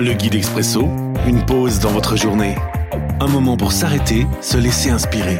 [0.00, 0.82] Le guide expresso,
[1.26, 2.54] une pause dans votre journée.
[3.18, 5.38] Un moment pour s'arrêter, se laisser inspirer.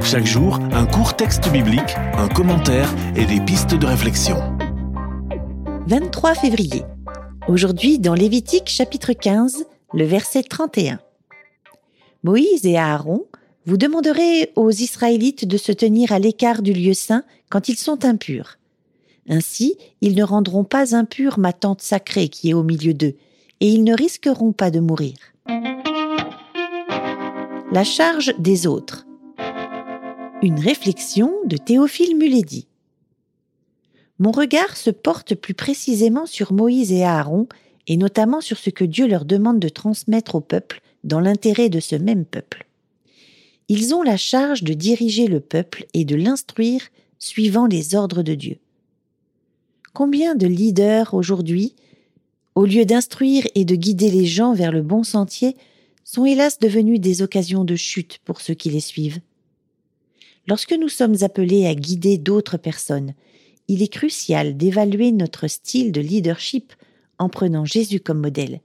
[0.00, 4.36] Chaque jour, un court texte biblique, un commentaire et des pistes de réflexion.
[5.88, 6.84] 23 février.
[7.48, 11.00] Aujourd'hui, dans Lévitique chapitre 15, le verset 31.
[12.22, 13.26] Moïse et Aaron,
[13.66, 18.04] vous demanderez aux Israélites de se tenir à l'écart du lieu saint quand ils sont
[18.04, 18.58] impurs.
[19.28, 23.16] Ainsi, ils ne rendront pas impure ma tente sacrée qui est au milieu d'eux,
[23.60, 25.14] et ils ne risqueront pas de mourir.
[27.72, 29.06] La charge des autres.
[30.42, 32.66] Une réflexion de Théophile Muledi.
[34.18, 37.46] Mon regard se porte plus précisément sur Moïse et Aaron,
[37.86, 41.80] et notamment sur ce que Dieu leur demande de transmettre au peuple dans l'intérêt de
[41.80, 42.66] ce même peuple.
[43.68, 46.82] Ils ont la charge de diriger le peuple et de l'instruire
[47.18, 48.58] suivant les ordres de Dieu.
[49.92, 51.74] Combien de leaders aujourd'hui,
[52.54, 55.56] au lieu d'instruire et de guider les gens vers le bon sentier,
[56.04, 59.20] sont hélas devenus des occasions de chute pour ceux qui les suivent.
[60.46, 63.14] Lorsque nous sommes appelés à guider d'autres personnes,
[63.68, 66.72] il est crucial d'évaluer notre style de leadership
[67.18, 68.60] en prenant Jésus comme modèle.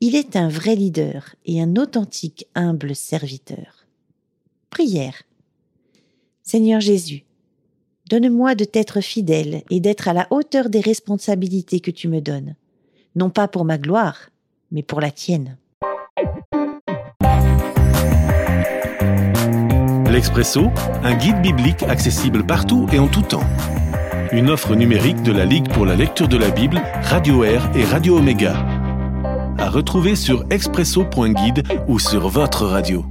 [0.00, 3.86] Il est un vrai leader et un authentique humble serviteur.
[4.70, 5.22] Prière.
[6.42, 7.24] Seigneur Jésus,
[8.08, 12.56] donne-moi de t'être fidèle et d'être à la hauteur des responsabilités que tu me donnes,
[13.14, 14.30] non pas pour ma gloire,
[14.70, 15.56] mais pour la tienne.
[20.10, 20.70] L'Expresso,
[21.02, 23.44] un guide biblique accessible partout et en tout temps.
[24.30, 27.84] Une offre numérique de la Ligue pour la lecture de la Bible, Radio Air et
[27.84, 28.54] Radio Omega.
[29.58, 33.04] À retrouver sur expresso.guide ou sur votre radio.